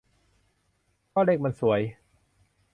[1.13, 1.81] ก็เลขมันสวย